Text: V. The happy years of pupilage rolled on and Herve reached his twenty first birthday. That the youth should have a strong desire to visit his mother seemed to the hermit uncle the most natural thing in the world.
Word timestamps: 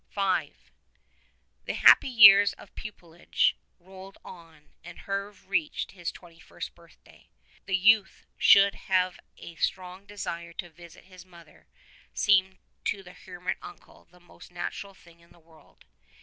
V. 0.09 0.55
The 1.65 1.75
happy 1.75 2.09
years 2.09 2.53
of 2.53 2.73
pupilage 2.73 3.55
rolled 3.79 4.17
on 4.25 4.71
and 4.83 4.97
Herve 5.01 5.47
reached 5.47 5.91
his 5.91 6.11
twenty 6.11 6.39
first 6.39 6.73
birthday. 6.73 7.29
That 7.53 7.65
the 7.67 7.77
youth 7.77 8.25
should 8.35 8.73
have 8.73 9.19
a 9.37 9.53
strong 9.57 10.07
desire 10.07 10.53
to 10.53 10.71
visit 10.71 11.03
his 11.03 11.23
mother 11.23 11.67
seemed 12.15 12.57
to 12.85 13.03
the 13.03 13.13
hermit 13.13 13.57
uncle 13.61 14.05
the 14.09 14.19
most 14.19 14.51
natural 14.51 14.95
thing 14.95 15.19
in 15.19 15.29
the 15.29 15.39
world. 15.39 15.85